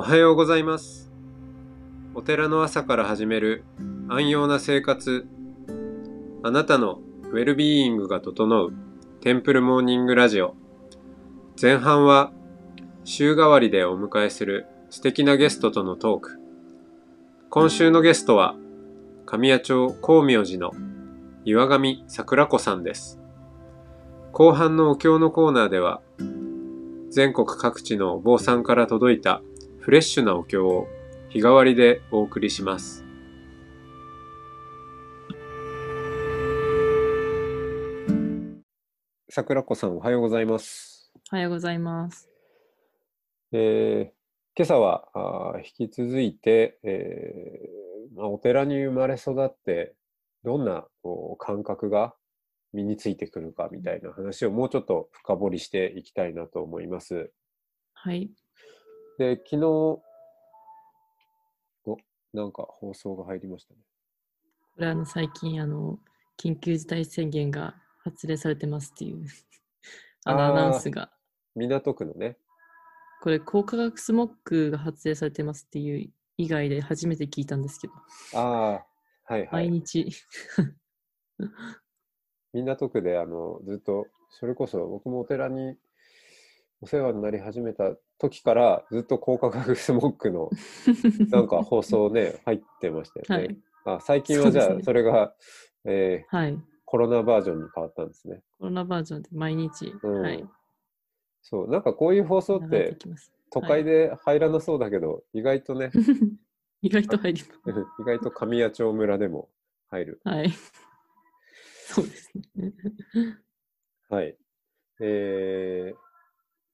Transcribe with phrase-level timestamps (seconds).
[0.00, 1.12] おはようございます。
[2.14, 3.64] お寺の朝から始める
[4.08, 5.26] 安養な生活。
[6.42, 8.72] あなたのウェルビーイングが整う
[9.20, 10.54] テンプルモーニングラジオ。
[11.60, 12.32] 前半は
[13.04, 16.38] 週替わりでお迎えする素敵なゲストとのトーク。
[17.50, 18.56] 今週のゲストは
[19.26, 20.72] 神谷町光明寺の
[21.44, 23.20] 岩上桜子さんです。
[24.32, 26.00] 後半のお経のコーナーでは
[27.10, 29.42] 全国各地のお坊さんから届いた
[29.90, 30.86] フレッシュなお経を
[31.30, 33.04] 日替わりでお送りします。
[39.28, 41.10] 桜子さんおはようございます。
[41.32, 42.30] おはようございます。
[43.50, 44.12] えー
[44.54, 49.96] 今朝はあー引き続いて、えーまあ、お寺に生まれ育って
[50.44, 52.14] どんなこう感覚が
[52.72, 57.32] 身についてくるかみたいな話をもうちょっと深掘りしていきたいなと思います。
[57.92, 58.30] はい。
[59.20, 60.02] で、昨日、お、
[62.32, 63.80] なんか放送が入りましたね。
[64.76, 65.98] これあの最近あの
[66.42, 69.26] 緊急事態宣言が発令されてますっていう
[70.24, 71.12] あのアナウンスが
[71.54, 72.38] 港区のね。
[73.20, 77.92] これ高化学スモッグが発令されてますっていう以外で初めて聞いたんですけど、
[78.32, 78.40] あ
[79.26, 79.48] あ、はいはい。
[79.68, 80.08] 毎日
[82.54, 85.76] 港区であのずっと、それこそ僕もお寺に
[86.80, 90.50] お世話になり始めた時からずっと高化学スモッグの
[91.30, 93.46] なんか放送ね、入ってましたよね。
[93.46, 93.96] はい。
[93.96, 95.34] あ最近はじゃあそれが、
[95.84, 96.58] えーはい。
[96.84, 98.42] コロナバージョンに変わったんですね。
[98.58, 100.22] コロナバージョンで毎日、うん。
[100.22, 100.48] はい。
[101.40, 102.98] そう、なんかこういう放送って
[103.50, 105.92] 都会で入らなそうだけど、意外とね、
[106.82, 109.48] 意外と入りま 意外と神谷町村でも
[109.88, 110.20] 入る。
[110.22, 110.50] すはい。
[111.86, 112.72] そうですね。
[114.08, 114.36] はい。
[115.00, 116.09] えー、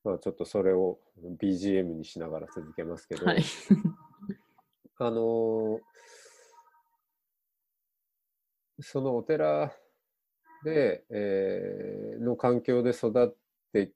[0.07, 1.01] まあちょっとそれを
[1.43, 3.43] BGM にしながら続けますけど、はい。
[4.99, 5.81] あのー
[8.79, 9.73] そのお寺
[10.63, 13.35] で、えーの環境で育っ
[13.73, 13.91] て、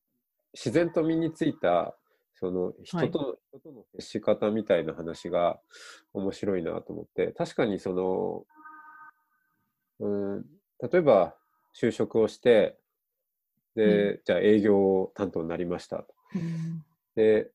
[0.54, 1.94] 自然と身についた、
[2.34, 5.60] その人との、人との接し方みたいな話が
[6.14, 8.46] 面白いなと思って、確かにその、
[9.98, 10.46] うん、
[10.80, 11.36] 例えば
[11.78, 12.79] 就職をして、
[13.74, 16.06] で、じゃあ営業担当になりましたと。
[16.34, 16.84] うん。
[17.14, 17.50] で、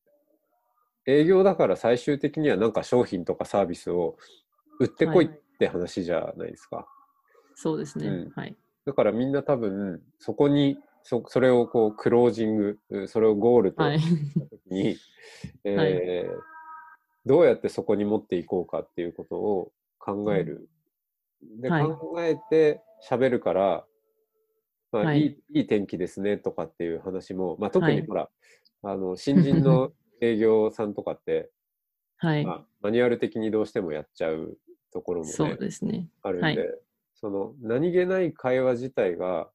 [1.06, 4.16] 営業だから最終的にはなんか商品とかサービスを
[4.80, 5.28] 売ってこいっ
[5.58, 6.86] て話じゃないですか。
[7.54, 8.32] そうですね、うん。
[8.34, 8.56] はい。
[8.84, 14.00] だからみんな多分そこにそそれをこうクロージング、うそれをゴールとはい。
[14.00, 14.96] した時に、
[15.64, 16.42] えーはい。
[17.24, 20.68] どうやってそこに持っていこうかっていうことを考える。
[21.60, 21.82] で、はい。
[21.84, 23.84] 考えて喋るから、
[24.92, 25.20] まあ、はい。
[25.20, 27.96] い、いいい天気ですねとかっていう話も、まあ、特はい。
[27.96, 28.30] にほら、
[28.82, 31.50] あの新人の営業さんとかって、
[32.18, 34.58] はい、まあ、マニュアル的にどうしてもやっちゃう
[34.92, 36.08] ところもね、そうですね。
[36.22, 36.78] あるんで、はい
[37.18, 39.50] その何気ない会話自体が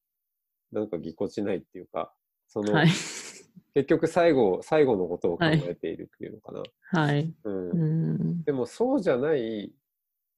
[0.72, 2.12] なんかぎこちないっていうか、
[2.48, 2.88] その、はい。
[3.74, 5.64] 結局最後、最後のことを考はい。
[5.70, 6.64] えているっていうのかな。
[6.86, 7.32] はい。
[7.44, 7.70] うん。
[7.70, 8.44] うん。
[8.44, 9.72] でもそうじゃない、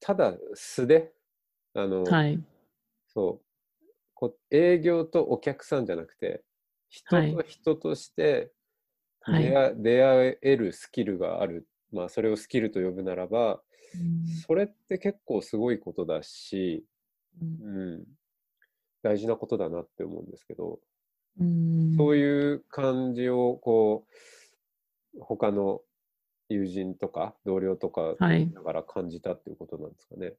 [0.00, 1.14] ただ素で、
[1.72, 2.38] あの、はい。
[3.08, 3.53] そう
[4.14, 6.44] こ、営業とお客さんじゃなくて、
[6.88, 7.34] 人はい。
[7.34, 8.52] と人として
[9.20, 9.44] はい。
[9.82, 11.66] 出会,、えるスキルがある。
[11.92, 13.62] まあ、それをスキルと呼ぶならば、
[13.94, 14.26] うん。
[14.46, 16.84] それって結構すごいことだし、
[17.40, 17.58] うん。
[17.62, 18.04] うん、
[19.02, 20.80] 大事なことだなって思うんですけど、
[21.40, 21.96] うん。
[21.96, 24.06] そういう感じをこ
[25.14, 25.80] う他の
[26.48, 28.50] 友人とか同僚とかはい。
[28.52, 30.34] だから感じたっていうことなんですかね。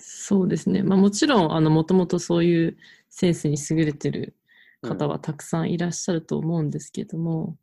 [0.00, 0.82] そうですね。
[0.82, 2.76] まあもちろん、あの、もともとそういう
[3.08, 4.36] センスに優れてる
[4.82, 5.10] 方うん。
[5.10, 7.56] はたくさんいらっしゃると思うんですけども、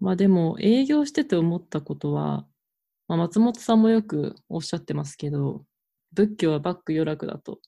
[0.00, 2.46] まあでも、営業してて思ったことは、
[3.08, 5.64] まあ、松本さんもよくおっしゃってますけど、
[6.12, 7.60] 仏教はバック余楽だと、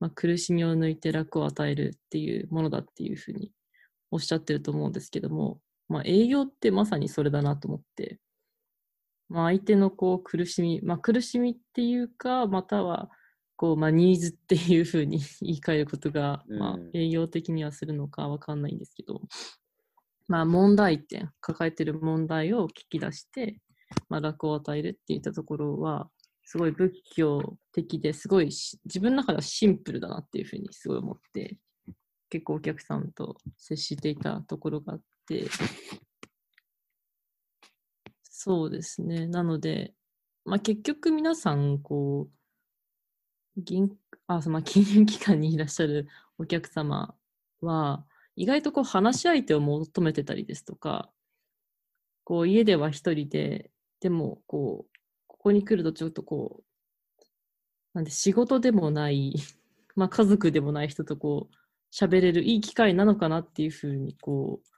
[0.00, 3.52] まあ、苦しみを抜いて楽を与えるっていうものだっていうふうに
[4.10, 8.18] おっしゃってると思うんですけども、まあ、営業ってまさにそれだなと思って、
[9.28, 13.10] まあ、相手のこう苦しみ、まあ、苦しみっていうか、または
[13.56, 19.22] こう、まあ、ニーズっていうふうに 言い換えることが、まあ的にはするのかわかんないんですけど、
[20.28, 23.60] まあ、問題点、抱えてる問題を聞き出して、
[24.08, 26.10] まあ、楽を与えるっていったところは、
[26.44, 31.58] すごい仏教的ですごいし自分の中ではシンプルだなっていうふうにすごい思って、
[32.28, 35.46] 結構お客さんと接していたところがあって、
[38.46, 39.26] そうですね。
[39.26, 39.92] なので、
[40.44, 42.28] まあ、結局皆さん、こ
[43.56, 43.90] う、銀
[44.28, 46.06] あその金融機関にいらっしゃる
[46.38, 47.16] お客様
[47.60, 48.06] は、
[48.36, 51.10] 意外とこう話し相手を求めてたりですとか、
[52.22, 56.64] こう家では一人で、でもこう、ここに来るとちょっとこう、
[57.94, 59.34] なんで仕事でもない、
[59.96, 61.54] まあ家族でもない人とこう、
[61.92, 64.68] 喋れるいい機会なのかなっていうふうにこう、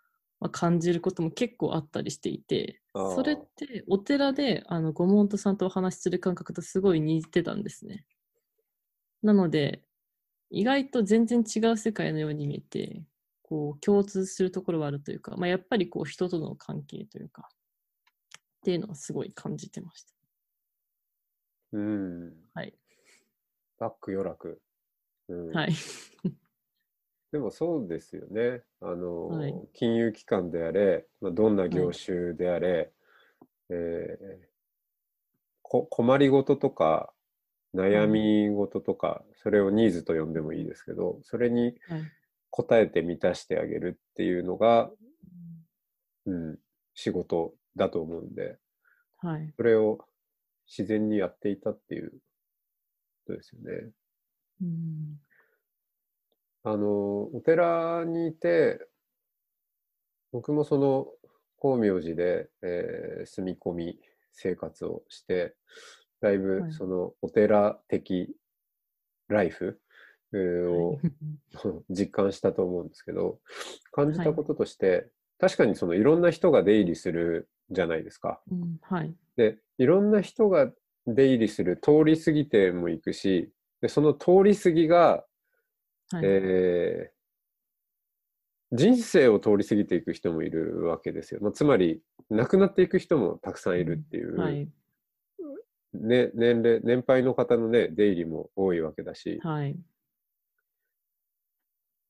[0.40, 8.04] まあ、感じることも結構あったりしていて、それってお寺であのご門徒さんとお話しする感覚とすごい似てたんですね。
[9.22, 9.82] なので、
[10.50, 13.02] 意外と全然違う世界のように見えて、
[13.42, 20.14] こう共通するところはあるというか、まあ、やっぱりこう人との関係というか、っていうのはすごい感じてました。
[21.72, 22.32] うん。
[22.54, 22.74] はい。
[23.78, 24.60] バック余楽。
[25.28, 25.50] うん。
[25.52, 25.72] はい。
[27.32, 28.62] でもそうですよね。
[28.80, 32.92] あの、はい金融機関であれ、まあ、どんな業種であれ、
[33.70, 34.48] えー
[35.62, 37.12] こ困りごととか
[37.74, 42.02] 悩み事とか、それをニーズと呼んでもいいですけど、それにはい。
[42.50, 44.90] 応えて満たしてあげるっていうのが、
[46.24, 46.58] うん、
[46.94, 48.56] 仕事だと思うんで、
[49.18, 49.52] はい。
[49.56, 49.98] それを
[50.66, 52.16] 自然にやっていたっていうこ
[53.26, 53.90] とですよね。
[54.62, 55.20] うん。
[56.64, 58.86] あの、お寺にいて、
[60.32, 61.06] 僕もその、
[61.60, 63.98] 光明寺で、えー住み込み
[64.32, 65.56] 生活をして、
[66.20, 68.36] だいぶはいそのお寺的
[69.28, 69.80] ライフ
[70.32, 71.00] えーを
[71.90, 73.40] 実感したと思うんですけど、
[73.92, 78.40] 感じたこととして、確かにそのいろんな人が出入りするじゃないですか。
[78.50, 79.14] うんはい。
[79.36, 80.72] で、いろんな人が
[81.06, 85.24] 出入りする通り過ぎても行くし、でその通り過ぎが、
[86.10, 86.22] はい。
[86.24, 87.18] えー
[88.72, 91.40] 人生を通り過ぎていく人もいるわけですよ。
[91.42, 94.68] まあ、つまり、亡くなっていく人もたくさんいるっていう、はい。
[95.94, 99.74] ね、年齢、年配の方のね、出入りも多いわけだし、はい。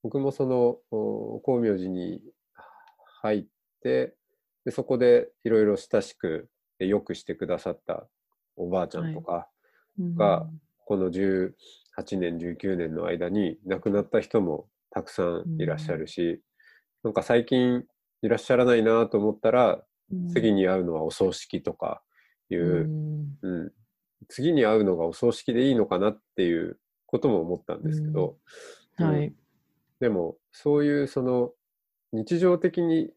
[0.02, 2.20] 僕もその、お光明寺に
[3.22, 3.46] 入っ
[3.82, 4.14] て、
[4.64, 6.48] でそこでいろいろ親しく、
[6.78, 8.06] でよくしてくださった
[8.56, 9.48] おばあちゃんとか、
[9.98, 10.48] うんが
[10.84, 11.10] この
[11.98, 16.40] 18年、19年の間に亡くなった人もたくさんいらっしゃるし、
[17.02, 17.84] なんか最近
[18.22, 20.28] いらっしゃらないなと思ったら、うん。
[20.28, 22.02] 次に会うのはお葬式とか
[22.50, 23.38] いう、うん。
[23.42, 23.72] うん。
[24.28, 28.38] 次に会うのがお葬式でいいのかなっていうことも思ったんですけど、
[28.98, 29.06] うん。
[29.06, 29.34] はい。
[30.00, 31.52] でもそういうその
[32.12, 33.10] 日常的に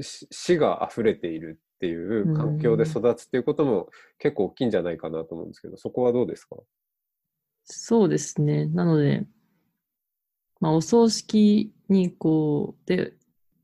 [0.00, 3.88] 死死が溢れているっていう環境で育つっていうことも
[4.18, 6.56] 結構大きいんじゃないかなと思うんですけど、そこはどうですか？
[7.64, 8.66] そうですね。
[8.66, 9.26] なので、
[10.60, 13.14] まあ、お葬式にこう、で、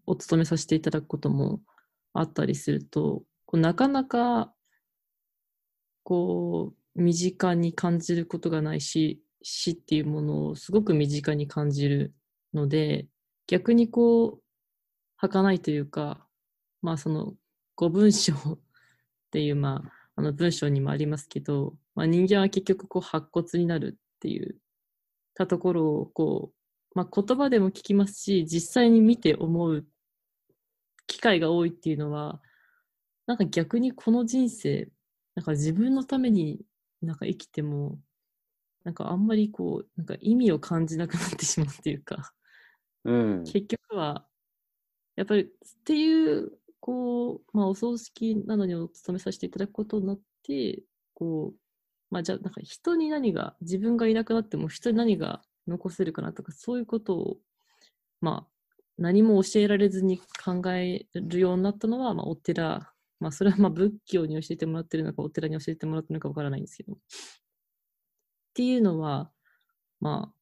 [0.06, 1.60] お勤めさせていただくことも
[2.12, 4.54] あったりすると、こうなかなか、
[6.02, 12.14] こう、身近に感じることがないし、死っていうものをすごく身近に感じる
[12.52, 13.06] ので、
[13.46, 14.42] 逆にこう、
[15.16, 16.26] 儚いというか、
[16.82, 17.34] まあその、
[17.76, 18.58] 五文章っ
[19.30, 24.58] ていう、まあ、あの文章にもありますけど、まあ、人間は結局こう白骨になるっていう
[25.32, 29.86] たところをこう、まあ、言葉でも聞きますし実際に見て思う
[31.06, 32.42] 機会が多いっていうのは
[33.26, 34.90] なんか逆にこの人生
[35.36, 36.60] なんか自分のために
[37.00, 37.98] なんか生きても
[38.84, 42.34] なんかあんまりこうなんか意味を感じなくなってしまうっていうか
[43.04, 43.44] うん。
[43.44, 44.26] 結局は
[45.16, 45.48] やっぱりっ
[45.84, 50.82] ていうこう、まあ、お葬式などにお勤めさせていただくことになって
[51.14, 51.58] こう、
[52.10, 57.36] まあ、じゃあなんか人に何が自分がいなくなっても人に何が残せるかなとかそういうことを
[58.20, 66.96] まあ何も教えられずに考えるようになったのは、まあ、お寺まあそれはまあ仏教に教えてもらってるのかお寺に教えてもらってるのかわからないんですけどっ
[68.54, 69.30] ていうのは
[70.00, 70.40] まあ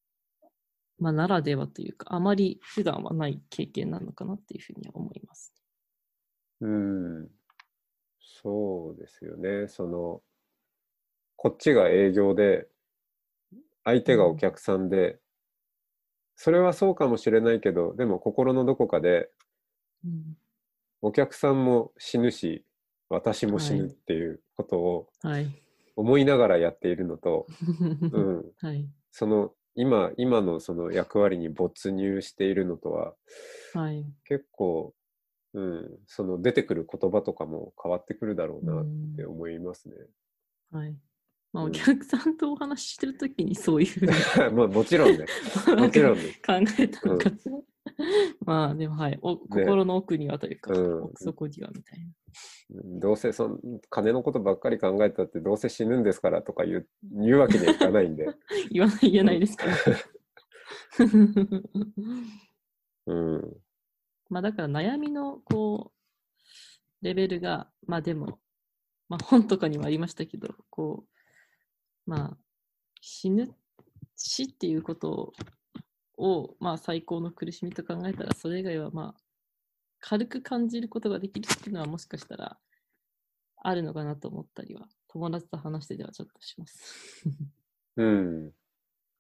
[0.99, 5.55] まあ、ならではというか、あまり普段はない経験なのかなっていうふうには思います。
[6.61, 7.29] うん。
[8.21, 9.69] そうですよね。
[9.69, 10.23] その、
[11.37, 12.67] こっちが営業で、
[13.85, 15.19] 相手がお客さんで、
[16.37, 19.31] それはそうかもしれないけど、でも心のどこかで、
[20.05, 20.37] うん、
[21.01, 22.65] お客さんも死ぬし、
[23.09, 25.63] 私も死ぬはいっていうことをはい。
[25.97, 27.47] 思いながらやっているのと、
[28.13, 28.89] うん、はい。
[29.11, 33.15] その今、今のその役割に没入しているのとは、
[33.75, 34.05] はい。
[34.25, 34.95] 結構、
[35.55, 38.87] うん、その出てくる言葉とかも変わってくるだろうなっ
[39.17, 39.95] て思いますね。
[40.71, 40.97] はい。
[41.53, 44.13] まあ、うんお客さんとお話ししてるときにそういうふうに
[44.55, 45.25] まあもちろんね。
[45.77, 46.25] もちろんね。
[46.47, 47.59] 考えたのかしら。
[48.45, 49.19] まあ、でもはい。
[49.23, 52.13] お心の奥にはというか、うん奥底にはみたいな。
[53.01, 58.29] どうせそん金のことばっかり考えたってどうせ死ぬんですからとか言う言うわけにはいかないんで。
[58.71, 59.65] 言わない、言えないですけ
[61.05, 61.13] ど。
[63.07, 63.57] うん。
[64.29, 65.99] まあだから悩みのこう
[67.03, 68.39] レベルが、まあでも、
[69.09, 71.05] まあ本とかにもありましたけど、こ
[72.07, 72.37] う、まあ、
[73.01, 73.55] 死ぬ、
[74.17, 75.33] 死っていうこと
[76.17, 79.21] を、まあ最高の苦しみと考えたら、それ以外はまあ、
[80.01, 82.57] 軽く感じることができるっていうのはもしかしたら
[83.57, 87.25] あるのかなと思ったりは、友達と話してではちょっとします。
[87.97, 88.53] うん。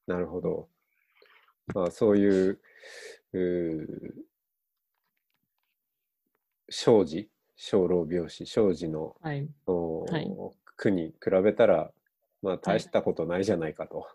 [0.07, 0.69] なるほど。
[1.75, 2.61] まあ、そういう、
[3.33, 4.25] う
[6.71, 9.49] 生児、小老病死、生児のはい。
[9.67, 10.29] おはい
[10.77, 11.91] 区に比べたら、
[12.41, 14.07] まあ、大したことないじゃないかと。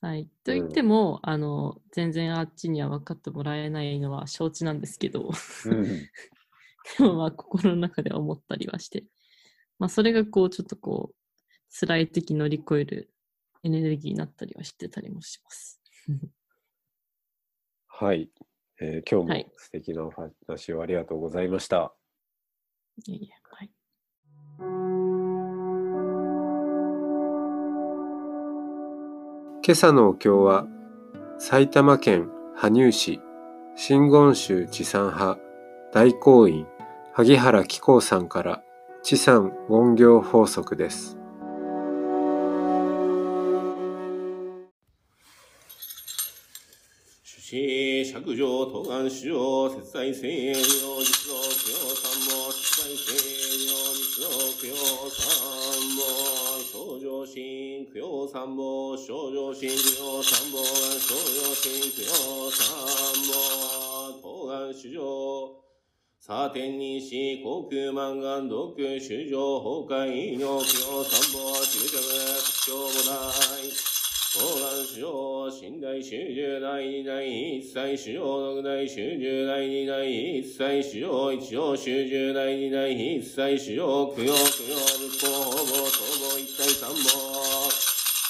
[0.00, 0.28] はい。
[0.44, 5.30] と言っても、あの、全然あっちには分かってもらえないのは承知なんですけど、
[5.64, 5.86] うん。
[6.98, 9.04] でもまあ心の中では思ったりはして、
[9.78, 11.16] まあそれがこうちょっとこう
[11.70, 13.10] 辛い時乗り越える
[13.62, 15.80] エネルギーになったりはしてたりもします。
[17.86, 18.28] はい。
[18.80, 21.94] えー今日はいも素敵なお話をありがとうございました。
[23.06, 23.70] いえいえはい。
[29.64, 30.66] 今朝のお経は
[31.38, 33.20] 埼玉県羽生市
[33.76, 35.38] 真言宗地産派
[35.92, 36.66] 大公院
[37.12, 38.62] 萩原紀光さんから
[39.02, 41.21] 地産言行法則です。
[47.52, 50.56] 主子、釈上、東岸主上、節財聖領、
[51.04, 53.12] 実道、供養三も、節財聖
[53.68, 54.72] 領、実道、供養
[55.12, 55.20] 三
[55.92, 56.00] も、
[56.64, 62.64] 少女心、供養三も、少女心、供養三も、少女心、供養三
[63.28, 63.36] も、
[64.16, 65.62] 東岸主上、
[66.20, 72.00] サーテンにし、航空満願、毒、主上、崩壊、尿、供養三も、中着、
[72.40, 73.91] 屈強母大、
[74.34, 87.68] 東岸主上、寝台主十代二代一切主上六代主十代二代一切主上一上主十代二代一切主上供養供養仏法法母総合一体三母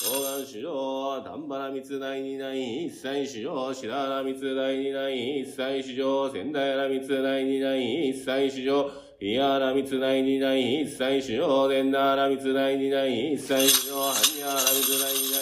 [0.03, 8.91] 東岸主上、丹原密代二代一切主上白原密代二代一切主上仙台原密代二代一切主上
[9.23, 15.42] ピアラ密大二代一切主要伝ダラ密大二代一切主要ハニアラ密大二代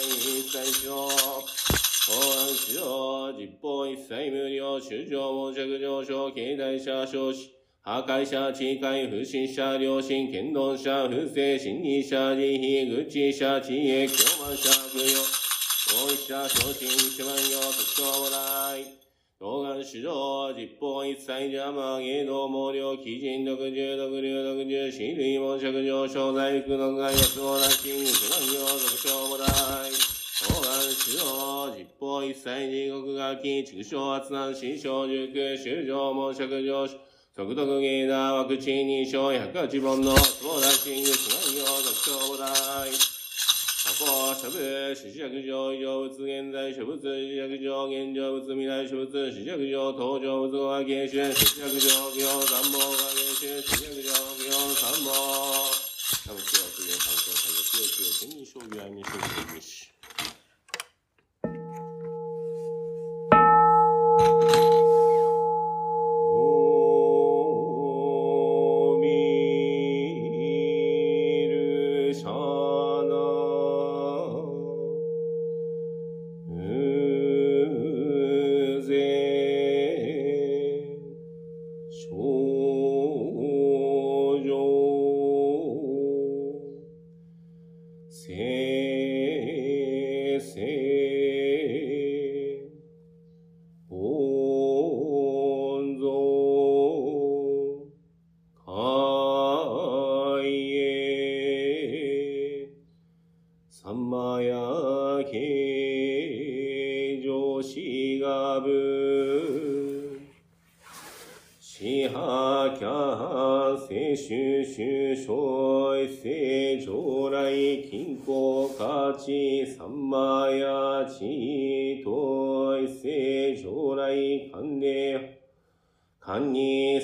[2.71, 7.49] 安主要実法一切無料主上申着上昇経済者少子
[7.83, 15.19] 破壊者、地界、不審者、良心、剣道者、不正、心理者、慈悲、愚痴者、知恵、狂慢者、不要、
[15.89, 18.85] 大石者、昇進、一万行、特徴もない。
[19.39, 30.10] 東岸主上、実法一切邪魔、芸道、毛量、基人、独重、独流、独重、死類、門尺上昇、大福の害、安をなし、一万行、特徴もない。
[31.01, 36.93] 主上、実法一切地獄がき、畜生、圧難、死生、塾、修上、門尺上昇、
[37.33, 42.45] 速読芸だ、ワクチン認証、百八本の、相談シング、一万行、特徴もな
[42.85, 42.93] い。
[42.93, 44.05] 過去、
[44.45, 55.09] 諸部、死尺上、異常物、現在、諸物、死尺上、現状物、未来、諸物、死尺上、登場物、は芸春、死尺上、行、三本、は芸春、死尺上、行、三本。
[56.29, 59.80] 多分、今日は次の参考作業、強い強い、天人将棋、愛に将棋、にし。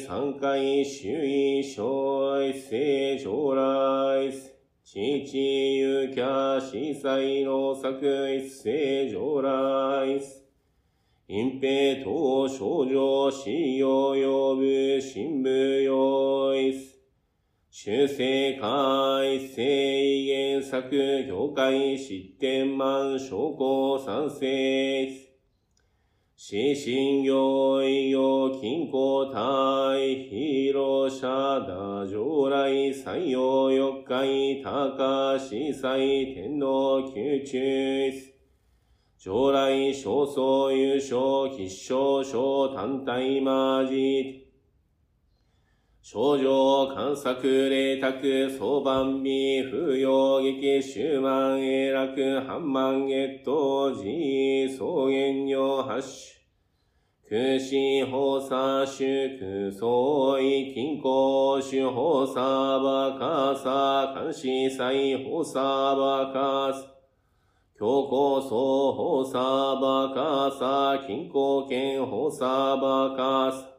[0.08, 4.32] 三回周囲小一世将来
[4.86, 4.98] 父
[5.38, 10.08] ゆきゃ司祭の作一世将来
[11.28, 16.74] 隠蔽等少女死を呼ぶ新聞用意
[17.70, 25.28] 修正会正原作業界失点満証拠賛成
[26.38, 29.07] 死神行医業金庫体
[31.08, 31.28] 広社
[31.62, 38.12] 打上来採用四回高司祭天皇宮中
[39.18, 44.52] 将来少総優勝必勝小単体マジ
[46.02, 54.04] 症状観察霊卓相番美風揚劇終満永楽半万月頭寺
[54.76, 56.37] 草原用八種
[57.30, 59.04] 空心法差主
[59.38, 62.40] 空相違金庫主法差
[62.80, 66.88] バカサ監視祭法差バカサ
[67.78, 69.40] 強行総法差
[69.76, 73.72] バカサ金庫権法差バカサ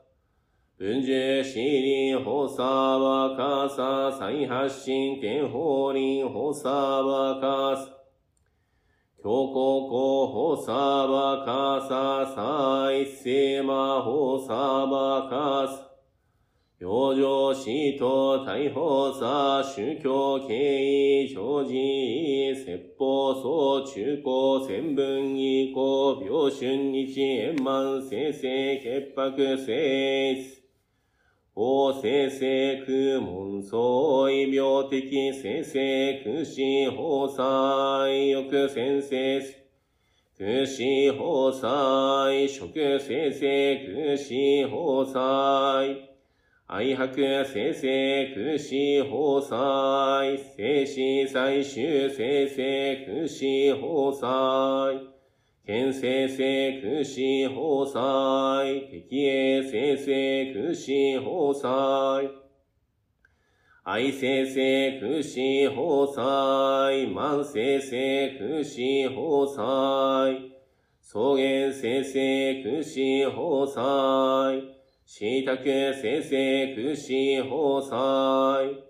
[0.79, 7.98] 文殊死輪法差バカサ再発進権法輪法差バカサ
[9.29, 14.55] 強行候補サーバカササイセマホサ
[14.87, 15.91] バカサ
[16.81, 30.58] 養生死と逮捕さ宗教経緯常時説法総中高千分以降病春日円満生成潔白生
[31.59, 36.63] 法生成空門相異病的生成空死
[36.93, 39.43] 法祭欲先生
[40.39, 40.85] 空死
[41.19, 42.59] 法祭食
[43.01, 43.43] 生成
[43.85, 44.29] 空死
[44.69, 45.17] 法祭
[46.69, 47.13] 愛白
[47.43, 47.83] 生成
[48.35, 50.95] 空死法祭生死
[51.27, 53.43] 最終生成空死
[53.75, 55.18] 法祭
[55.69, 57.21] 県生成空死
[57.51, 62.31] 法祭、敵営生成空死法祭、
[63.83, 70.53] 愛生成空死法祭、万生成空死法祭、
[71.03, 75.55] 草原生成空死法祭、椎茸
[75.93, 78.85] 生成空死法祭、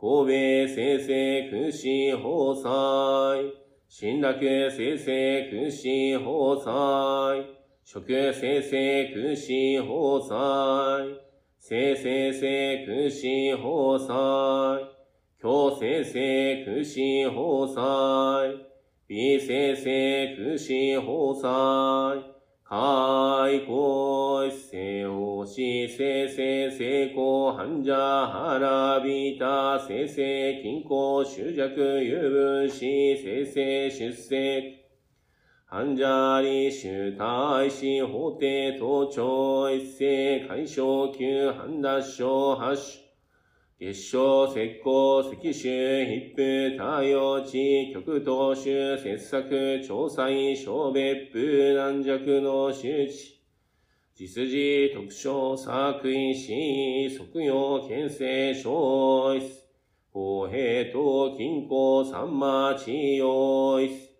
[0.00, 1.82] 神戸生成空死
[2.16, 3.61] 法祭、
[3.94, 4.32] 信楽
[4.70, 5.86] 生成空死
[6.24, 7.44] 法祭、
[7.84, 8.00] 食
[8.32, 9.52] 生成空死
[9.82, 11.20] 法祭、
[11.58, 13.28] 生生成空死
[13.58, 14.08] 法祭、
[15.38, 18.64] 教生成空死法祭、
[19.08, 22.31] 美生成空死法祭、
[22.72, 34.72] 開口一世をし、生成成功、繁者、腹びた、生成、均衡、執着、有分子、生成、出世、
[35.66, 43.01] 繁者理主大使、法廷、盗聴、一世、解消、級、判脱症、発種、
[43.82, 53.42] 月賞、石膏、石州、筆布、太陽地、極東州、切削、調査員、小別府、軟弱の周知、
[54.14, 56.46] 実事、特徴、作為、死、
[57.10, 59.42] 即用、県政、小一、
[60.12, 64.11] 公平等、均衡、三馬、地用一、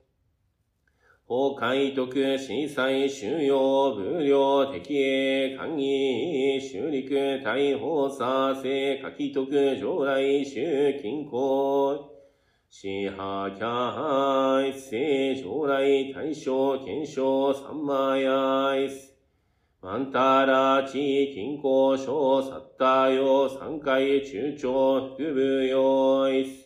[1.32, 12.10] 法海徳、震災、収容、無料、敵営、官議、修陸、大法、佐世、書き徳、上来、修、均衡、
[12.68, 19.14] 支派、キャ一世、上来、大正、検証、三馬やいす。
[19.80, 26.61] マンタラチ、均衡、小、サッタヨ、三回、中長、副部用いす。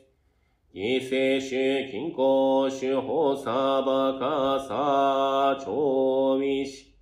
[0.78, 6.94] 異性種、均衡、種、法、サバカ、サ、調味し、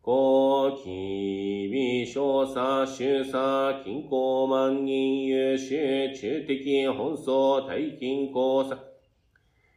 [0.00, 8.78] 高気、微小差、周差、均衡、万人、優秀、中的、本草、大均衡、差、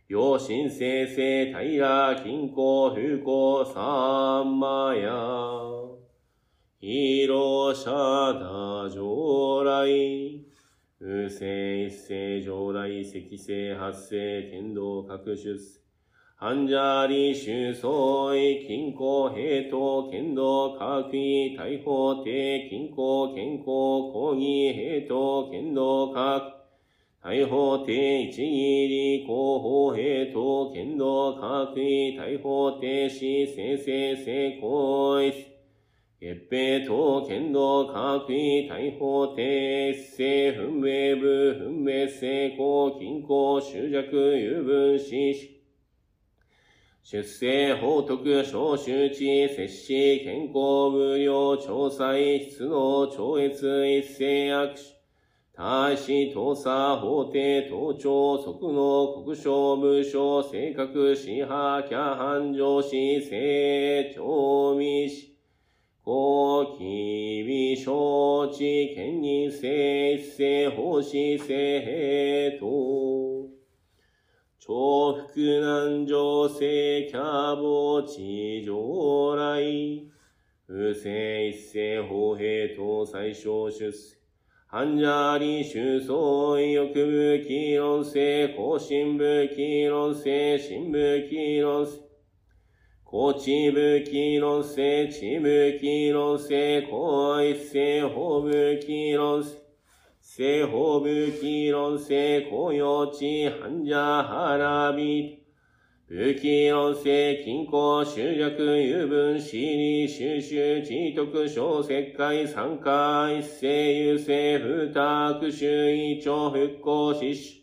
[0.08, 5.12] 陽神生成、平、均衡、風光、三マヤ、
[6.80, 10.43] 広社、打上来、
[11.04, 15.82] 風星一世上来赤星発生天道各出世。
[16.39, 26.54] 半者理修相違均衡平等剣道各位大法定均衡健康講義平等剣道各
[27.22, 35.53] 大法定一義理広報平等剣道各位大法定死生成成功一
[36.24, 41.26] 月平等剣道各位大法定生分明部
[41.60, 45.04] 分明成功均衡執着有分子
[47.04, 54.94] 出生、法徳、小周知、摂氏、健康、無料、調査、質能、超越、一斉握手。
[55.52, 62.40] 大使、盗査、法廷、盗聴、即能、国省、無償、正確、支派、キャハ
[66.06, 66.84] ン、上司、
[67.46, 73.50] 正、調味、地兼任性一世奉仕性平等。
[74.60, 79.62] 重複難情性キャボ地上来。
[80.66, 84.18] 不正一世法平等最小出世。
[84.68, 92.03] 半者理収相意欲部議論性、更新部議論性、新部議論性。
[93.15, 99.56] こちぶきろせ、ちぶきろせ、こいせ、ほぶきろせ、
[100.19, 105.45] せほぶきろせ、こよち、はんじゃはらび、
[106.10, 117.60] ぶきろせ、きんこ、しゅうじゃく、ゆぶん、しり、しゅうしゅう、ちいとく、しょうせっかい、さんかい、せ、ゆせ、ふたくしゅう、いちょう、ふっこ、ししゅ。
[117.60, 117.62] う、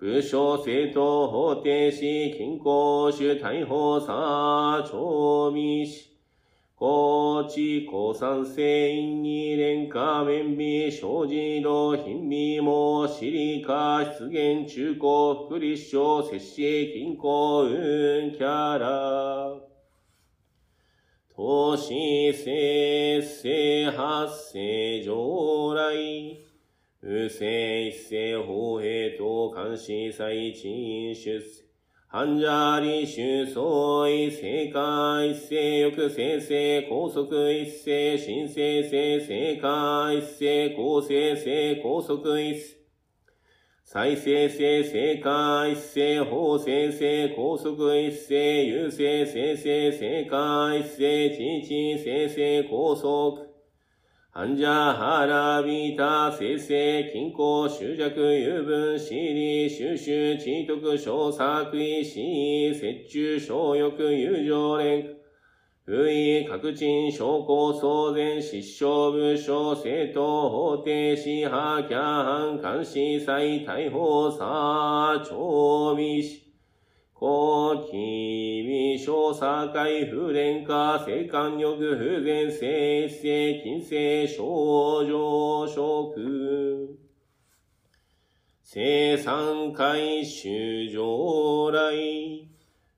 [0.00, 6.16] 武将、政党、法定し、均衡、主、大法、さ、長民し。
[6.76, 19.52] 高知、高山性、因に、廉価、面美、小児道、貧美も、私利化、出現、中高、福利省、摂氏、均衡、運、キャラ。
[21.34, 26.47] 投資、生、生、発生、上来。
[27.08, 31.64] 不正、一世、法平等、監視、最賃、出世。
[32.10, 33.64] 半者理収相
[34.10, 42.76] 違、正解、一世欲、生成、高速、一世、新生成、正解、一世、公正性、高速、一世。
[43.84, 53.47] 再生性、正解、一世、法生成、高速、一世、優勢、生成、正解、一世、知知、生成、高速。
[54.38, 62.20] 半者腹びた、生成、均衡、執着、油分、私利、収集、知徳、小作為、死、
[62.72, 65.16] 折衷、小欲、友情連。
[65.84, 76.47] 不意、確陳、証拠、騒然、失笑、武将、政党、法定、支派、キャン、監視、再逮捕、さ、調備し。
[77.20, 77.96] 高気
[78.62, 86.96] 微小社会不連化、性感欲不全性一世、金星症状食。
[88.62, 92.48] 生産回収上来。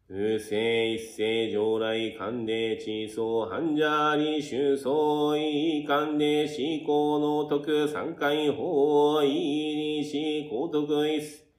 [0.07, 4.91] 不正一世上来勘で地層半者理収相
[5.39, 11.50] 違勘で思考の徳三回法意理思高徳一世。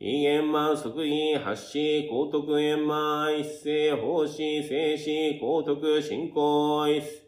[0.00, 7.24] 異言満即位発し、高徳円満一世奉仕静止高徳進行一世。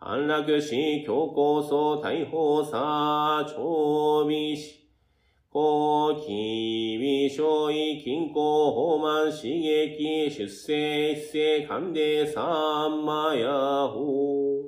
[0.00, 4.88] 安楽死強行層大法さ、長美し。
[5.52, 13.46] 高気微小意均衡法満刺激出世一世勘で三魔ヤ
[13.86, 14.64] 法。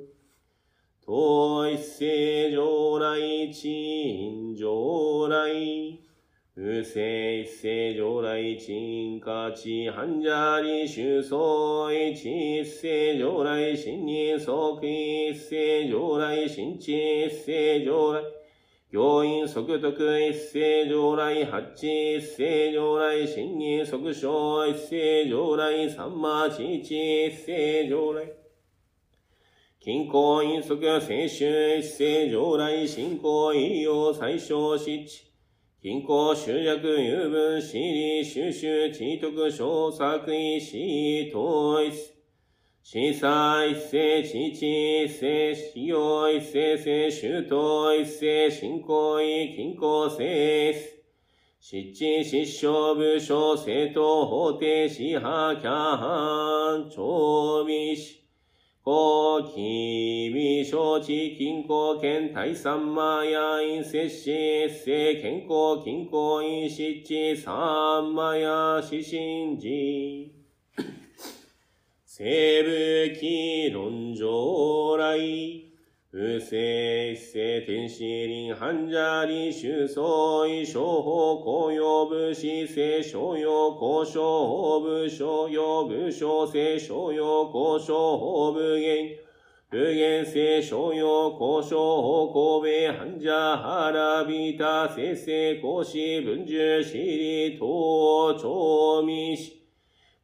[1.05, 3.19] 統一世上来
[3.51, 6.02] 鎮上来。
[6.55, 11.39] 不正一世上来鎮下地半者理収相
[11.91, 18.21] 違地一世上来新任即一世上来新地一世上来
[18.91, 28.27] 行員即徳一世上来八一世上来新任即小一世上来三魔地一世上来
[29.79, 35.32] 均衡因即聖衆一世上来信仰医療最小失地
[35.83, 41.91] 均衡、集約、油分、私利、収集、知徳、小作為、死、統一。
[42.81, 50.25] 司祭一世、知知一世、使用一世、世、周到一世、信仰意、均衡性
[51.59, 58.22] 失地、失笑、武将、政党、法定、支派、キャハン、長美し。
[58.85, 70.35] こきびしょうちきんこうけんたいさんまやいんせしせけんこうきんこういんしちさんまやししんじ。
[72.05, 75.62] せぶきろんじょうらい。
[76.13, 80.03] 不正一世天使林半者理収相
[80.47, 89.09] 違小法公用武士聖商用交渉法部商用武将聖商用交渉法部言
[89.71, 97.57] 無限性商用交渉法神戸半者腹びた生成講師文殊私利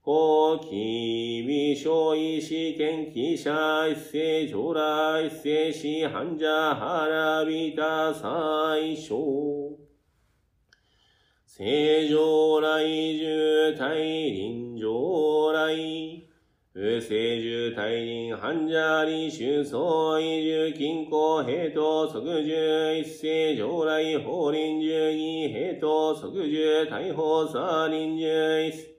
[0.01, 9.15] 等調味し高気微小意試験記者一世上来一世死半者腹びた最小。
[11.45, 11.65] 正
[12.07, 16.29] 常来重大臨上来。
[16.71, 17.09] 不正
[17.41, 19.81] 住大人、半者理修相
[20.21, 28.98] 違住均衡平等即住一世上来法輪住義平等即住大法差輪住一世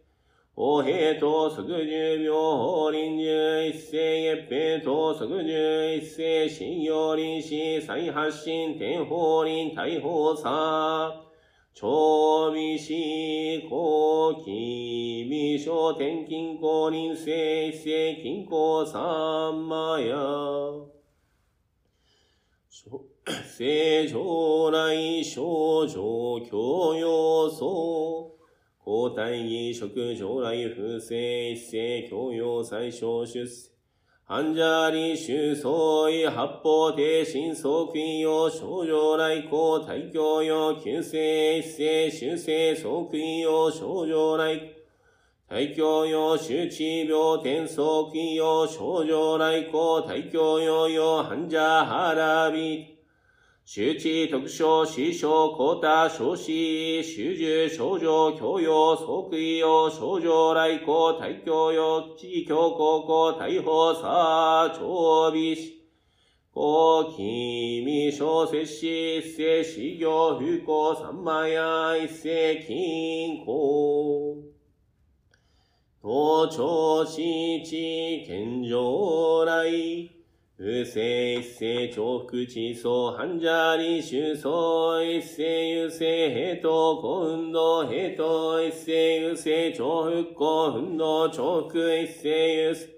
[0.60, 11.14] 法平等即住病法輪住一世月平等即住一世信用臨死再発進天法輪大法差
[11.72, 12.92] 長美子
[13.70, 20.14] 公金美少天金公臨世世金公三魔や。
[23.56, 25.40] 正常来少
[25.86, 28.29] 女教養層。
[28.84, 33.70] 交代儀職将来不正一世教養最小出世。
[34.32, 35.72] 患者理修相
[36.08, 44.60] 違八方定心即位用少女来校大教用旧世一世修正即位用少女来
[45.48, 52.99] 大教用周知病天即位用少女来校大教用用患者腹び
[53.72, 56.42] 周知特徴師匠高田少子
[57.04, 58.04] 修樹少女
[58.36, 65.74] 教養即位用少女来校大教用地教高校大法差長美師。
[66.52, 74.42] 高君小摂氏一世修行不幸三万や一世金庫
[76.02, 80.19] 東朝地地健常来。
[80.62, 92.88] 不正一世重複地層患者理修層一世優勢平等幸運動平等一世優勢重複幸運動重複一世優勢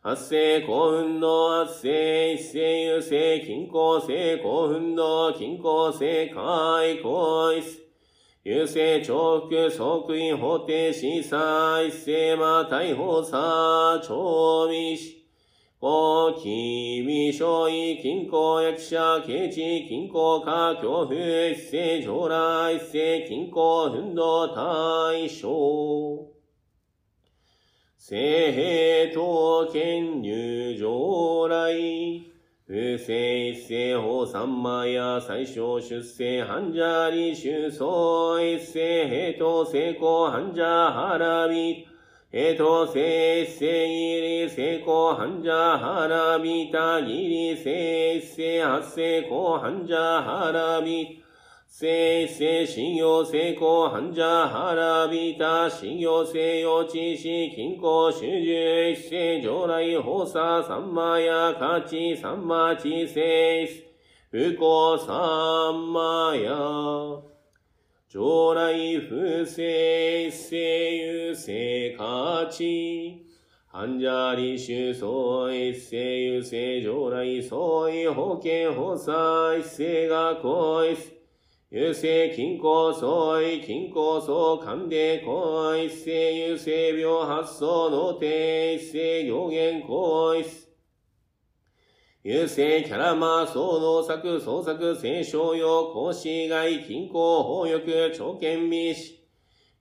[0.00, 7.80] 発生幸運動発生一世優勢均衡性幸運動均衡性開口一世
[8.44, 15.19] 優勢重複即位法定審査一世ま逮捕差長美
[15.82, 26.34] お、きび、しょうい、きんこ、やきしゃ、けち、きんこ、か、きょうふ、えっせ、じょうら、いっせ、きんこ、ふんど、たいしょう。
[27.96, 32.26] せ、へ、と、けん、にゅ、じょうらい。
[32.68, 41.89] うせ、いっせ、ほ、さんまや、さいしょう、しゅっせ、はんじゃり、しゅ、そう、えっせ、へ、と、せ、こ、はんじゃ、はらび。
[42.32, 51.20] えとせっせいりせこはんじゃはらびたぎりせっせはっせこはんじゃはらび
[51.66, 63.82] せいせいしよせこはんじゃはらびたしんよせよちしきんこしゅじゅいせじょうらいほささんまやかちさんまちせいす
[64.32, 67.39] うこさんまや。
[68.12, 68.20] 将
[68.56, 68.72] 来
[69.08, 73.24] 不正世優勢価値。
[73.68, 80.98] 患者理修相一世優勢将来相違保険補佐一世が行一
[81.70, 90.69] 優勢均衡相違均衡相関で行一世優勢病発想の定一世行言行一
[92.22, 99.14] 優勢キャラマー総能作創作聖商用講師外均衡法欲長剣密使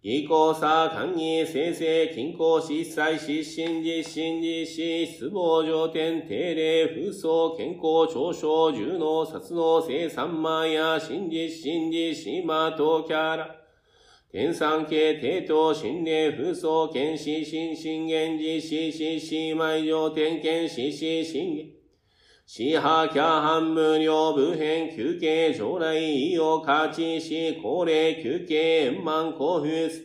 [0.01, 13.53] 技巧差官議生成均衡失災失神実神実施失望上天定例風葬健康長所重能殺能生産万や真実真実シマとキャラ
[14.31, 21.78] 天産系帝都心霊風葬剣士心信玄実施死死埋上天剣死死信玄
[22.51, 30.03] 死破キャハン無料部編休憩将来意を勝ちし高齢休憩円満交付す。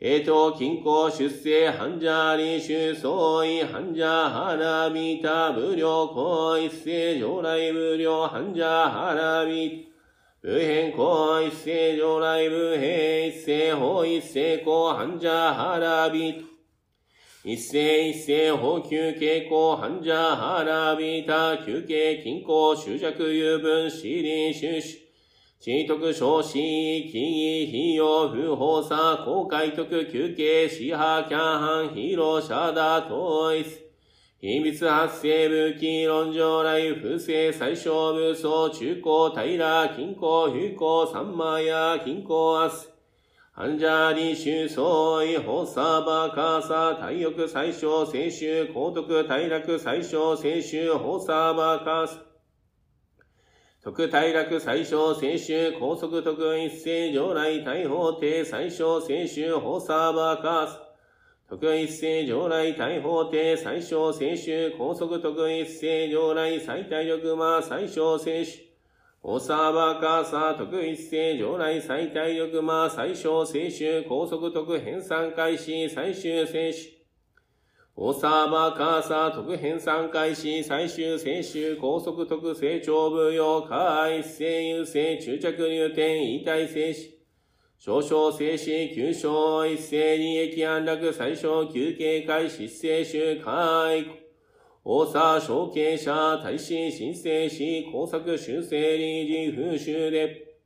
[0.00, 9.92] 平等均衡出世患者理修相違患者腹びた無料行一世将来無料患者腹び
[10.40, 16.57] 部編行一世将来部編一世法一世行患者腹び
[17.44, 25.08] 一世一世補給傾向患者腹びた休憩均衡執着油分死理収支
[25.60, 33.66] 知徳少子、記憶、費用、不法さ、公開徳、休憩、死破、キャンハン、ヒーロー、シャダ、統一。
[34.40, 42.97] 秘密発生武器、論上来、不正、最小武装、中高、平、均衡、不幸、三万や、均衡、明日。
[43.58, 52.14] 患者理修相違法サーバーカーサー体欲最小聖集高徳体楽最小聖集法サーバーカーサ
[53.82, 60.78] 徳体楽最小聖集高速徳一世上来大法廷最小聖集法サーバーカーサ
[61.48, 68.67] 特一世上来大法廷最小聖主高速特一世上来最大力魔最小聖主
[69.30, 76.88] おさばかさ特一世上来最大力魔最小聖主高速特編纂開始最終聖主
[77.94, 87.10] おさばかさ特編纂開始最終聖主高速特成長部用下一世優勢中着入点異体聖主
[87.76, 94.17] 少々静止、急所、一斉に益安楽、最小、休憩会、失勢集、会、
[94.88, 100.56] 大佐、承継者、大使、申請し、工作、修正、理事、風習で、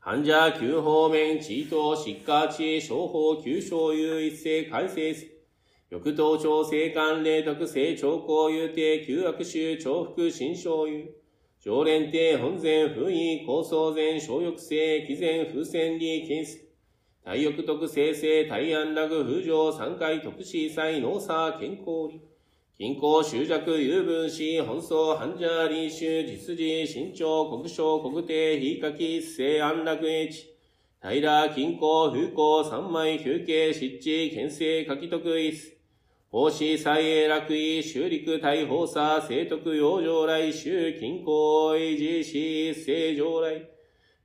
[0.00, 5.26] 患者、旧方面、地等、疾患地、商法、旧所有、一斉、改正す。
[5.90, 11.04] 欲頭調整官、霊徳、成長校、有定、旧悪臭、重複、新所有。
[11.62, 16.64] 常連帝本前不意高層前小翼性毅前風船利金ス
[17.22, 22.35] 大翼徳生成大安楽風上三回特使祭農差健康理
[22.78, 30.44] 均衡執着有分子本草患者臨終実事新潮国章国定非書き生安楽英知
[31.00, 35.76] 平均衡風光三枚休憩湿地県政書き徳一
[36.30, 43.75] 法師祭永楽位、修陸大法差、聖徳養生来、修近郊維持し、聖上来、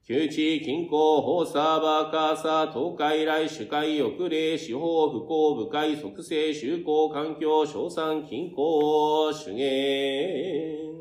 [0.03, 10.91] 旧地近郊法サー、バーカーサー、東海来、主海、翼霊、司法、不幸、部会、促成、修行、環境、賞賛、近郊、主言。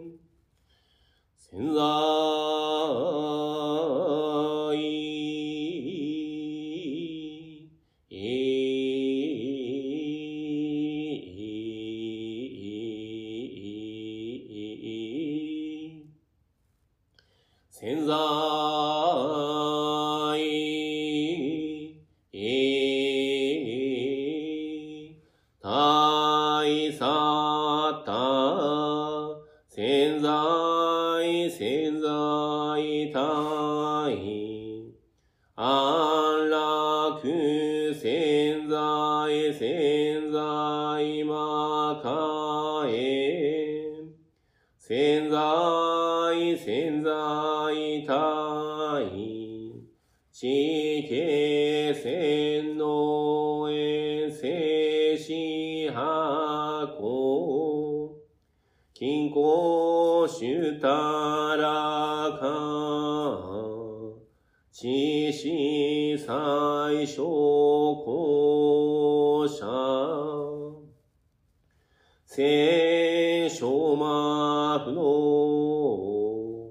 [1.38, 1.80] 潜在
[25.62, 26.64] 大
[26.98, 27.29] 佐
[60.80, 62.46] たらか
[64.72, 67.22] 知識最小
[68.02, 69.66] 公社
[72.24, 76.70] 聖書マフの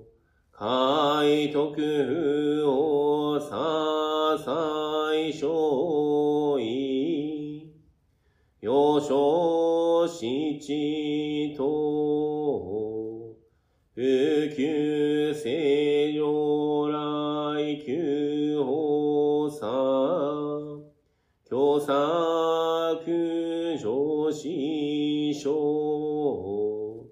[0.54, 7.72] 海徳をさ最小意
[8.62, 11.90] 幼少七と
[13.94, 18.62] 普及聖如来旧
[19.48, 19.66] 法さ
[21.50, 21.80] 教作
[23.78, 24.50] 上司
[25.40, 27.08] 書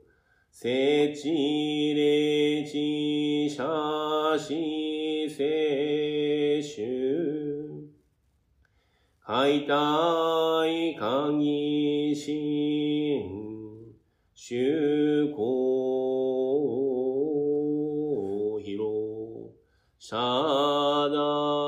[0.51, 3.63] 聖地霊地写
[4.37, 4.57] 真
[5.29, 6.75] 聖集
[9.25, 12.25] 解体鍵心
[14.35, 14.53] 修
[15.33, 15.96] 行
[20.07, 21.66] sada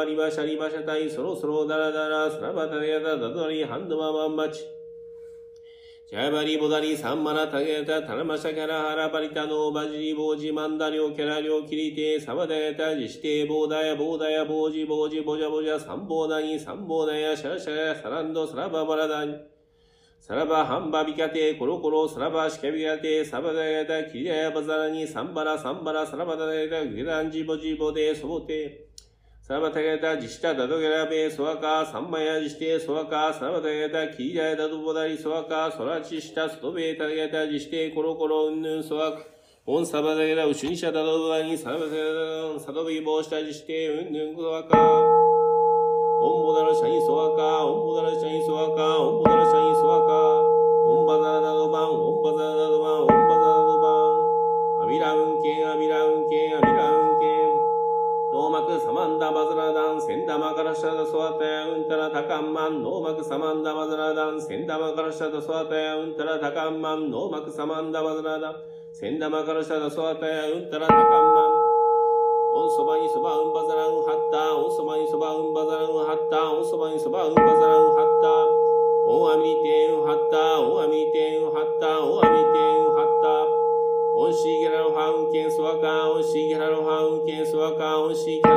[0.00, 4.64] ババリバシャリバシャタイそろそろダラダラスラバタヤダダドリハンドママンバチ
[6.08, 19.34] ジャバリボダリサンマラタゲタタラマシャキャラハラパリタノバジリボジマンダリョキャラリョキリテサバダヤタジシテボーダヤボーダヤボージボージボジャボジャサンボーダニサンボーダヤシャシャヤサランドサラババラダニ。
[20.18, 28.89] サラバハンバビカテコロコロサラバシカビカテサバダヤタキリヤバザラニサンバラサンバラサラバダヤタグランジボジボデソボテ。
[29.50, 39.18] サバタゲタジシタダドゲラベソワカサンマヤジシテソワカサバタゲタキリヤダドボダリソワカソラチシタストベタゲタジシテ、コロコロ、ウンヌン、ソワカ、
[39.66, 45.02] オンサバタゲタ、ウシュニシャダドボダリ、サバタゲタ、サドビボシタジシテ、ウンヌン、ソワカ、オ
[46.30, 53.90] ンボダラシャイソワカ、オンボダラシャイソワカ、オンボダラシャイソワカ、オンバザラダドバン、オンバザラダドバン、オンバザラダドバ
[54.78, 56.69] ン、アミラウンケン、アミラウンケン、アミラウンケン。
[58.40, 68.54] ノーマクサマンダバズラダンセンダマカラシャダソワタヤウンタラタカンマンノーマクサマンダバズラダンセンダマカラシャダソワタヤウンタラタカンマンノーマクサマンダバズラダン
[68.96, 71.52] センダマカラシャダソワタヤウンタラタカンマン
[72.56, 78.24] オンそばにそばうんばざらんはったオンそばにそばうんばざらんはったオンそばにそばうんばざらんはった
[79.04, 83.60] オンアミテンはったオンアミテンはったオンアミテンはった
[84.16, 85.59] オンシーゲラロハウンケンソ
[88.14, 88.49] ソ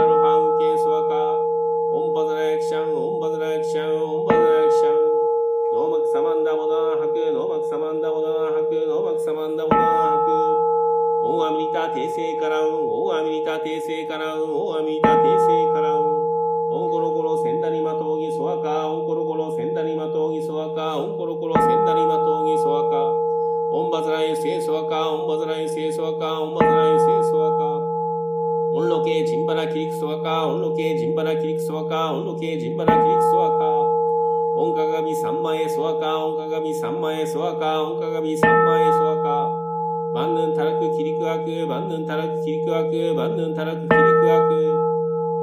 [29.03, 33.65] オンロケジンバラキリクソワカオンロケジンバラキリクソワカオンロケジンバラキリクソワカ
[34.55, 39.51] オンカガビサンマエソワカオンカガビサンマエソワカオンカガビサンマエソワカ
[40.13, 44.73] バンヌンタラクキリクアクバンヌンタラクキリクアクバンヌンタラクキリクアク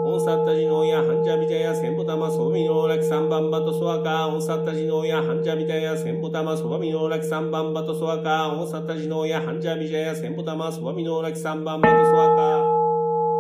[0.09, 12.37] オンサッタジノーヤハンジャビジャヤセンボタマソバミノーラキサンバンバトソワカオンサッタジノーヤハンジャビジャヤセンボタマソバミノーラキサンバンバトソワカオンサッタジノーヤハンジャビジャヤセンボタマソバミノーラキサンバンバトソワ
[12.75, 12.80] カ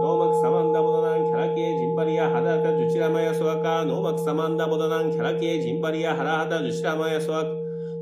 [0.01, 7.49] ノーマクサマンダボダナンキャラケージンバリアハダカジュチラマヤソワカノーマクサマンダボダナンキャラケージンバリアハラハダジュチラマヤソワカ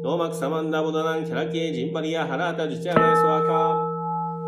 [0.05, 3.89] ノーマクサマンダボダナンキャラケージンバリアハラハダジュチラマヤソワカ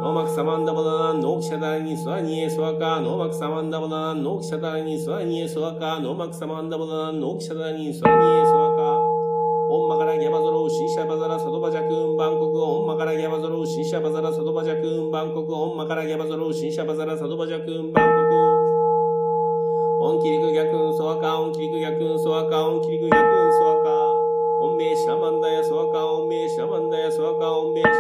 [0.00, 9.09] ノーマクサマンダボダナンノーキシャダラニスワニエソワカノーマクサマンダボダナンノーキシャダラニスワニエソワカノーマクサマンダボダナンノーキシャダラニスワニエソワカ。
[9.72, 18.34] オンマカラギャバゾロウシシャバザラサドバジャクンバンコクオンマカラギャバゾロウシシャバザラサドバジャクンバンコクオンマカラギャバゾロウシンシャバザラサドバジャクンバンコク。
[20.02, 23.90] オンキリク逆運ソワカオンキリク逆運ソワカオンキリク逆運ソワカ
[24.66, 27.92] オンメイシャマンダヤソワカオンメシャマンダヤソワカオンメシャ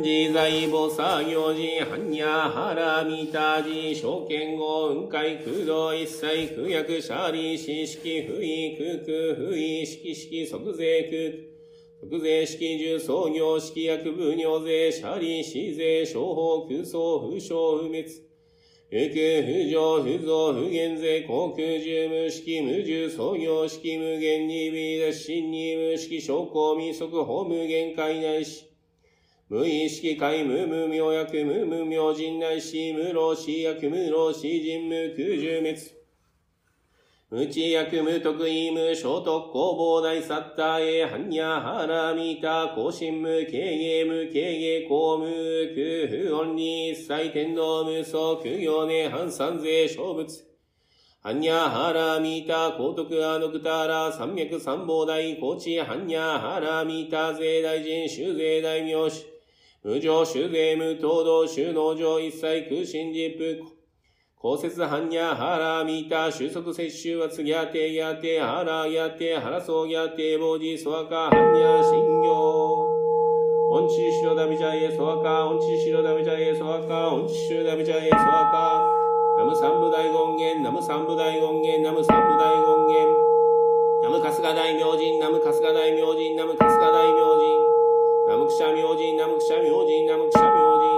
[0.00, 11.02] 漢字財母作業時、般若原見た字、証券後、雲海空洞一切、空薬シャリ、四式不意、空空不意、式式即税
[12.00, 18.04] 空、特税式重創業式薬部尿税、シャリ、死税、商法空想、風商不滅。
[18.88, 28.69] 不空、不上、不増、不減税、航空重無式、無重、創業式、無限に微脱、真に無式、証拠、未速、法無限界内し。
[29.52, 35.76] 無意識界無無明薬無無明人内死無老死薬無老死人無空十滅。
[37.30, 50.28] 無知薬無徳意無聖徳工房大サッターエハンヤハラミタ更新無経営無経営公無空不音に一切天道無双苦行ね反三税小物。
[51.22, 59.29] ハンニャハラミータ、高徳アノクタラ、三脈三宝大、高知ハンニャハラミータ、税大臣、修税大名士。
[59.82, 63.64] 無常修税無東道修農上一切空心実父。
[64.36, 72.90] 公設般若腹見た収束摂取は次やてやて腹やて腹そうやて坊主そわか般若心行
[73.72, 78.82] 音痴白ダビジャイエソワカ、音痴白ダビジャイエソワカ、音痴白ダビジャイエソワカ。
[79.38, 80.04] ナム三部大
[80.36, 83.30] 権現、ナム三部大権現、ナム三部大権現。
[84.02, 87.69] ナム春日大明神、ナム春日大明神、ナム春日大明神。
[88.50, 90.90] ナムクシャ明神、ナムクシャ明神、ナムクシャ明神。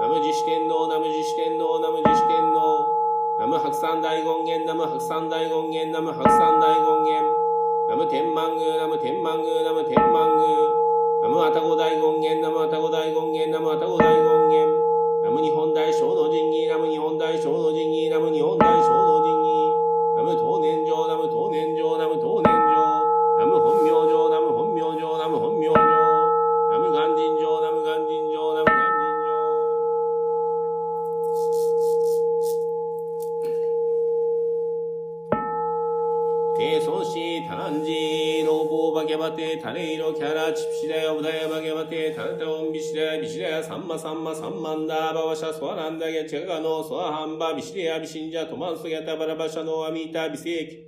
[0.00, 2.82] ナム自主天皇、ナム自主天皇、ナム自主天皇。
[3.38, 7.22] ナム白山大権現、ナム白山大権現、ナム白山大権現。
[7.86, 10.50] ナム天満宮、ナム天満宮、ナム天満宮。
[11.22, 14.66] ナムアタゴ大権現、ナムアタゴ大権現、ナムアタゴ大権現。
[15.22, 19.70] ナム日本大小の神儀、ナム日本大小の神儀、ナム日本大小の神儀。
[20.16, 21.39] ナム当年上、ナム当
[44.00, 50.86] サンマサンマンダーバワシャソアランダギャチャガノソアハンバビシデヤビシンジャトマンソギャタバラバシャノアミタビセーキ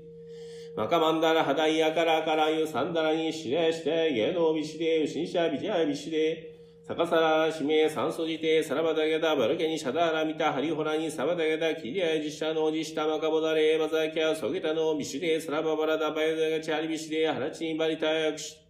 [0.74, 6.56] マカマンダラハダイヤカラカラユサンダラにシレシテゲノビシデウシンシャビジャビシデ
[6.88, 18.61] サカサラシメサンソジテサラバダゲダバルケニシャダラミタハリホラニサバダゲダキリアジシャノジシタマカボダレバザキャソゲタノビシデサラババラダバヤダガチャリビシデハラチンバリタヤクシ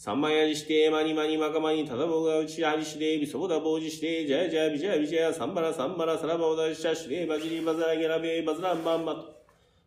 [0.00, 9.34] サンマヤジシテマニマニマカマニタダボガウチハリシデビソボダボジシテジャジャビジャビジャサンバラサンバラサラバオダシャシレバジリバザゲラベバズランバンバト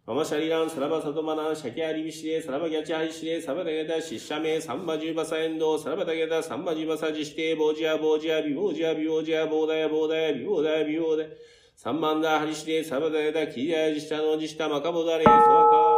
[0.05, 11.29] ママシャリラン、サラバサトマナン、シャキアリビシレ、サラバギャチハリシレ、サバダゲダ、シッシャメ、サンバジュバサエンド、サラバダゲダ、サンバジュバサジシテ、ボジア、ボジア、ビボジア、ビボジア、ボーダヤ、ボーダヤ、ビボーダヤ、ビボーダヤ、
[11.77, 15.37] サンバンダハリシレ、サバダゲダ、キリアジシタノジシタ、マカボダレ、ソワ
[15.69, 15.81] カ。
[15.85, 15.90] ナ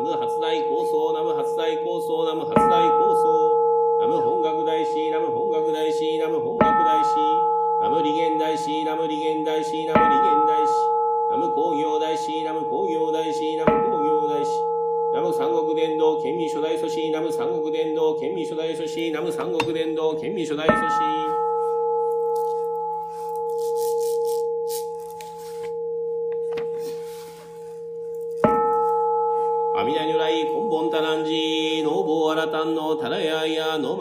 [0.00, 3.70] ム発大構想、ナム発大構想、ナム発大構想。
[4.00, 7.10] ナム本学大師、ナム本学大師、ナム本学大師。
[7.80, 10.72] ナム利元大師、ナム利元大師、ナム利元大師。
[11.30, 14.50] ナム工業大師、ナム工業大師、ナム工業大師。
[15.12, 21.29] ナム三国伝道、県民初代祖師、ナム三国伝道、県民初代祖師、ナム三国伝道、県民初代祖師。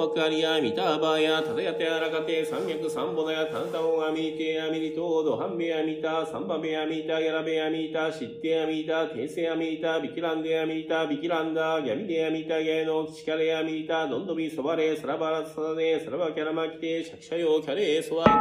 [0.09, 18.31] クアリア、ミターバーや、タダヤテアラカテ、三脈三ボナや、タンタオンアミテアミリトード、ハンベアミタ、サンバベアミタ、ギャラベアミタ、シッテアミタ、テイセアミタ、ビキランデアミタ、ビキランダ、ギャミデアミタ、ギャノ、キチカレアミタ、ドンドビソバレ、サラバラサダネ、サラバキャラマキテ、シャキシャヨ、キャレ、ソワカ。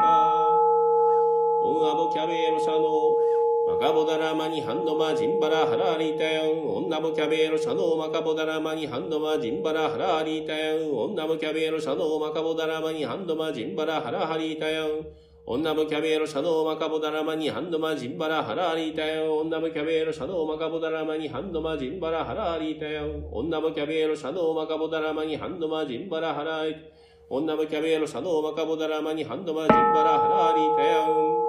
[1.64, 3.37] オンアボキャベロシャノ、
[3.80, 15.06] カボダラマニハンドマジンバラハラリタヤン、女もキャベロシャノマカボダラマニハンドマジンバラハラリタヤン、女もキャベロシャノマカボダラマニハンドマジンバラハラハリタヤン、
[15.46, 31.47] 女もキャベロシャノマカボダラマニハンドマジンバラハラリタヤン、女もキャベロシャノマカボダラマニハンドマジンバラハラリタヤン、女もキャベロシャノマカボダラマニハンドマジンバラハラリタヤン、女もキャベロシャノマカボダラマニハンドマジンバラハラリタヤン、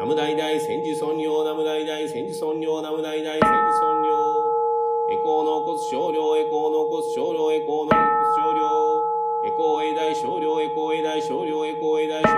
[0.00, 4.16] ナムダイダイ戦時尊領、ナムダイダイ戦時尊領、ナムダイダイ戦時尊領。
[5.12, 8.64] エコーの骨少量、エコーの骨少量、エコーの骨少量。
[9.44, 12.32] エコーエ大少量、エコーエ大少量、エコーエ大少量。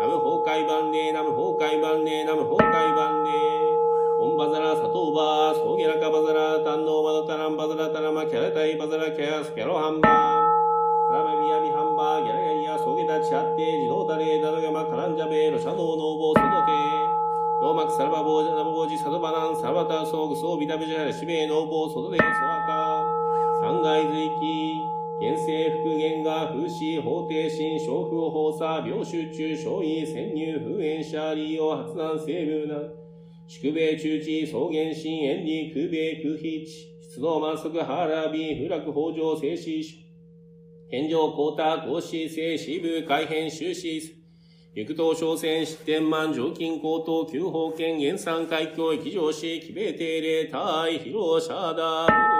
[0.00, 3.30] ナム崩壊万礼、ナム崩壊万礼、ナム崩壊万礼。
[4.18, 10.63] オンバザラ、サトーバー、ソゲラカバザラ、タンノーマドタランバザラタラマ、キャラタイバザラ、キャラス、キャロハンバー。
[11.14, 17.14] ラメミヤミハンバー、ギャラヤイヤ、ソゲタチハッテ、ジノータレ、ダノヤマ、カランジャベ、ロシャノーノーボー、ソドテ。
[17.64, 23.06] ノーマクサラバボージャナボボジサドバナンサラバタソーグソービタビジャラシベノーボーソドデソワカ
[23.62, 24.76] 三階随記
[25.22, 32.76] 現世復元が風刺法定心小風法差病集中小位潜入封炎者利用発難成分な
[33.46, 36.68] 宿米中地草原心炎に空米空飛地
[37.14, 40.03] 出動満足ハラビ不落北条静止
[40.90, 44.24] 返上高太高子静止部改変終止
[44.74, 52.33] 陸東商船失点満常勤高等旧法権原産海峡域上市、規米定例対広社だ